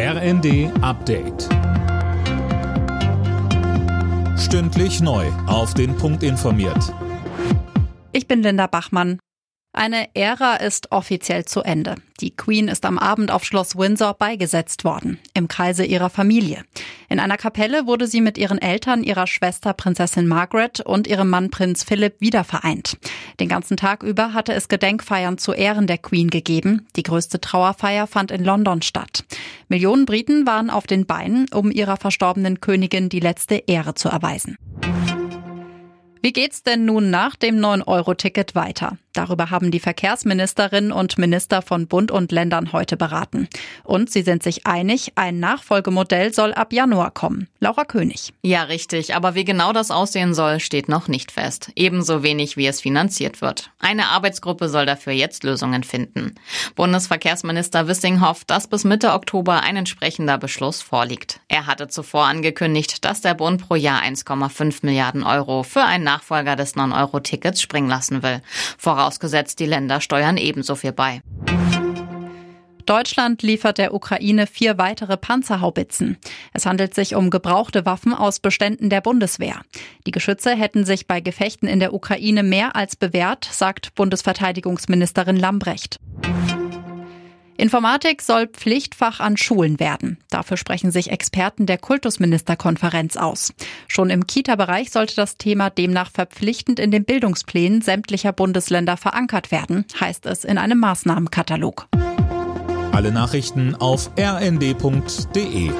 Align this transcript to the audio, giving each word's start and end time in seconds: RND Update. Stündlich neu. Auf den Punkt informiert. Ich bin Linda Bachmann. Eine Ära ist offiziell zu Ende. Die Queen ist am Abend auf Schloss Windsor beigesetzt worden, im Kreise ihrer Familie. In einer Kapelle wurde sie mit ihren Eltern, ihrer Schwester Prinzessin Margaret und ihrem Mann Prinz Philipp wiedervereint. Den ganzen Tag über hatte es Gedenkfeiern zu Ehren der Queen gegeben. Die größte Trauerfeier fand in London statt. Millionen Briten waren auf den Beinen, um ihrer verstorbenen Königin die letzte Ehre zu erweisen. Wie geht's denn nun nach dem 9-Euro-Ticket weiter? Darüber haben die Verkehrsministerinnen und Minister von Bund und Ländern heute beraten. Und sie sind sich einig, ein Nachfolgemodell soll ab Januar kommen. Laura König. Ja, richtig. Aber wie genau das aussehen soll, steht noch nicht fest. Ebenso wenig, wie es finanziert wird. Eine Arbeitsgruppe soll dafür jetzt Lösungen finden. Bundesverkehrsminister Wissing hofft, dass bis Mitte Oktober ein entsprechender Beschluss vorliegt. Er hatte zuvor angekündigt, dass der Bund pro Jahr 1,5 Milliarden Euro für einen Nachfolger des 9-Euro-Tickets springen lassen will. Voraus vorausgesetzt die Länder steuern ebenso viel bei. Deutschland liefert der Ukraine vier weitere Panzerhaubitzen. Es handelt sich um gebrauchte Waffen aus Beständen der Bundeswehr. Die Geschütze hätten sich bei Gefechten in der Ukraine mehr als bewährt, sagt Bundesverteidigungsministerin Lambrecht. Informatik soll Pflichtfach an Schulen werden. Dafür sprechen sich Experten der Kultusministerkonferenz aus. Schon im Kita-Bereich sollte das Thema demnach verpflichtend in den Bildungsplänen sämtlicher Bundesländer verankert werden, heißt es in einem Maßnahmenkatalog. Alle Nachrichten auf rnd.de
RND 0.00 0.70
Update. 0.80 1.48
Stündlich 4.38 5.00
neu. 5.00 5.26
Auf 5.48 5.74
den 5.74 5.96
Punkt 5.96 6.22
informiert. 6.22 6.94
Ich 8.12 8.28
bin 8.28 8.40
Linda 8.40 8.68
Bachmann. 8.68 9.18
Eine 9.72 10.14
Ära 10.14 10.54
ist 10.54 10.92
offiziell 10.92 11.46
zu 11.46 11.62
Ende. 11.62 11.96
Die 12.20 12.30
Queen 12.30 12.68
ist 12.68 12.84
am 12.84 12.96
Abend 12.96 13.32
auf 13.32 13.44
Schloss 13.44 13.76
Windsor 13.76 14.14
beigesetzt 14.14 14.84
worden, 14.84 15.18
im 15.34 15.48
Kreise 15.48 15.84
ihrer 15.84 16.10
Familie. 16.10 16.62
In 17.10 17.20
einer 17.20 17.38
Kapelle 17.38 17.86
wurde 17.86 18.06
sie 18.06 18.20
mit 18.20 18.36
ihren 18.36 18.58
Eltern, 18.58 19.02
ihrer 19.02 19.26
Schwester 19.26 19.72
Prinzessin 19.72 20.26
Margaret 20.26 20.80
und 20.80 21.06
ihrem 21.06 21.30
Mann 21.30 21.50
Prinz 21.50 21.82
Philipp 21.82 22.20
wiedervereint. 22.20 22.98
Den 23.40 23.48
ganzen 23.48 23.78
Tag 23.78 24.02
über 24.02 24.34
hatte 24.34 24.52
es 24.52 24.68
Gedenkfeiern 24.68 25.38
zu 25.38 25.52
Ehren 25.52 25.86
der 25.86 25.98
Queen 25.98 26.28
gegeben. 26.28 26.86
Die 26.96 27.02
größte 27.02 27.40
Trauerfeier 27.40 28.06
fand 28.06 28.30
in 28.30 28.44
London 28.44 28.82
statt. 28.82 29.24
Millionen 29.68 30.04
Briten 30.04 30.46
waren 30.46 30.68
auf 30.68 30.86
den 30.86 31.06
Beinen, 31.06 31.46
um 31.52 31.70
ihrer 31.70 31.96
verstorbenen 31.96 32.60
Königin 32.60 33.08
die 33.08 33.20
letzte 33.20 33.54
Ehre 33.54 33.94
zu 33.94 34.10
erweisen. 34.10 34.58
Wie 36.20 36.32
geht's 36.32 36.62
denn 36.62 36.84
nun 36.84 37.10
nach 37.10 37.36
dem 37.36 37.56
9-Euro-Ticket 37.56 38.54
weiter? 38.54 38.98
Darüber 39.12 39.50
haben 39.50 39.70
die 39.70 39.80
Verkehrsministerinnen 39.80 40.92
und 40.92 41.18
Minister 41.18 41.60
von 41.62 41.88
Bund 41.88 42.12
und 42.12 42.30
Ländern 42.30 42.72
heute 42.72 42.96
beraten. 42.96 43.48
Und 43.82 44.10
sie 44.10 44.22
sind 44.22 44.42
sich 44.42 44.66
einig, 44.66 45.12
ein 45.16 45.40
Nachfolgemodell 45.40 46.32
soll 46.32 46.54
ab 46.54 46.72
Januar 46.72 47.10
kommen. 47.10 47.48
Laura 47.58 47.84
König. 47.84 48.32
Ja, 48.42 48.62
richtig. 48.64 49.16
Aber 49.16 49.34
wie 49.34 49.44
genau 49.44 49.72
das 49.72 49.90
aussehen 49.90 50.34
soll, 50.34 50.60
steht 50.60 50.88
noch 50.88 51.08
nicht 51.08 51.32
fest. 51.32 51.72
Ebenso 51.74 52.22
wenig, 52.22 52.56
wie 52.56 52.66
es 52.66 52.80
finanziert 52.80 53.40
wird. 53.40 53.70
Eine 53.80 54.06
Arbeitsgruppe 54.08 54.68
soll 54.68 54.86
dafür 54.86 55.12
jetzt 55.12 55.42
Lösungen 55.42 55.82
finden. 55.82 56.36
Bundesverkehrsminister 56.76 57.88
Wissing 57.88 58.20
hofft, 58.20 58.50
dass 58.50 58.68
bis 58.68 58.84
Mitte 58.84 59.12
Oktober 59.14 59.62
ein 59.62 59.76
entsprechender 59.76 60.38
Beschluss 60.38 60.80
vorliegt. 60.80 61.40
Er 61.48 61.66
hatte 61.66 61.88
zuvor 61.88 62.26
angekündigt, 62.26 63.04
dass 63.04 63.20
der 63.20 63.34
Bund 63.34 63.66
pro 63.66 63.74
Jahr 63.74 64.02
1,5 64.02 64.78
Milliarden 64.82 65.24
Euro 65.24 65.64
für 65.64 65.82
einen 65.82 66.04
Nachfolger 66.08 66.56
des 66.56 66.76
9-Euro-Tickets 66.76 67.60
springen 67.60 67.88
lassen 67.88 68.22
will. 68.22 68.40
Voraus 68.78 69.18
vorausgesetzt 69.18 69.58
die 69.58 69.66
Länder 69.66 70.00
steuern 70.00 70.36
ebenso 70.36 70.74
viel 70.74 70.92
bei. 70.92 71.22
Deutschland 72.84 73.42
liefert 73.42 73.76
der 73.76 73.92
Ukraine 73.92 74.46
vier 74.46 74.78
weitere 74.78 75.16
Panzerhaubitzen. 75.16 76.16
Es 76.54 76.64
handelt 76.64 76.94
sich 76.94 77.14
um 77.14 77.28
gebrauchte 77.28 77.84
Waffen 77.84 78.14
aus 78.14 78.40
Beständen 78.40 78.88
der 78.88 79.02
Bundeswehr. 79.02 79.60
Die 80.06 80.10
Geschütze 80.10 80.54
hätten 80.54 80.84
sich 80.84 81.06
bei 81.06 81.20
Gefechten 81.20 81.68
in 81.68 81.80
der 81.80 81.92
Ukraine 81.92 82.42
mehr 82.42 82.76
als 82.76 82.96
bewährt, 82.96 83.44
sagt 83.44 83.94
Bundesverteidigungsministerin 83.94 85.36
Lambrecht. 85.36 85.98
Informatik 87.60 88.22
soll 88.22 88.46
Pflichtfach 88.46 89.18
an 89.18 89.36
Schulen 89.36 89.80
werden. 89.80 90.18
Dafür 90.30 90.56
sprechen 90.56 90.92
sich 90.92 91.10
Experten 91.10 91.66
der 91.66 91.76
Kultusministerkonferenz 91.76 93.16
aus. 93.16 93.52
Schon 93.88 94.10
im 94.10 94.28
Kita-Bereich 94.28 94.92
sollte 94.92 95.16
das 95.16 95.38
Thema 95.38 95.68
demnach 95.68 96.12
verpflichtend 96.12 96.78
in 96.78 96.92
den 96.92 97.04
Bildungsplänen 97.04 97.82
sämtlicher 97.82 98.32
Bundesländer 98.32 98.96
verankert 98.96 99.50
werden, 99.50 99.86
heißt 100.00 100.26
es 100.26 100.44
in 100.44 100.56
einem 100.56 100.78
Maßnahmenkatalog. 100.78 101.88
Alle 102.92 103.10
Nachrichten 103.10 103.74
auf 103.74 104.12
rnd.de 104.16 105.72